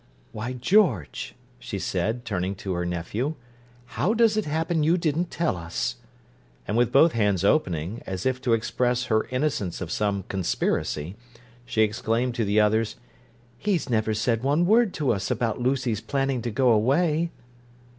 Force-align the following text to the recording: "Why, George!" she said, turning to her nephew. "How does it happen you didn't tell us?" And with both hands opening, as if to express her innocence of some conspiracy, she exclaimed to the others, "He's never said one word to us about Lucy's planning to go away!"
"Why, 0.31 0.53
George!" 0.53 1.35
she 1.59 1.77
said, 1.77 2.25
turning 2.25 2.55
to 2.55 2.73
her 2.73 2.87
nephew. 2.87 3.35
"How 3.85 4.15
does 4.15 4.35
it 4.35 4.45
happen 4.45 4.81
you 4.81 4.97
didn't 4.97 5.29
tell 5.29 5.55
us?" 5.55 5.97
And 6.67 6.75
with 6.75 6.91
both 6.91 7.11
hands 7.11 7.43
opening, 7.45 8.01
as 8.07 8.25
if 8.25 8.41
to 8.41 8.53
express 8.53 9.03
her 9.13 9.27
innocence 9.27 9.79
of 9.79 9.91
some 9.91 10.23
conspiracy, 10.23 11.17
she 11.65 11.83
exclaimed 11.83 12.33
to 12.33 12.45
the 12.45 12.59
others, 12.59 12.95
"He's 13.59 13.91
never 13.91 14.15
said 14.15 14.41
one 14.41 14.65
word 14.65 14.91
to 14.95 15.13
us 15.13 15.29
about 15.29 15.61
Lucy's 15.61 16.01
planning 16.01 16.41
to 16.41 16.49
go 16.49 16.71
away!" 16.71 17.29